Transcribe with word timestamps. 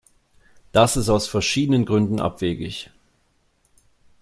Das 0.71 0.97
ist 0.97 1.09
aus 1.11 1.27
verschiedenen 1.29 1.85
Gründen 1.85 2.19
abwegig. 2.19 2.89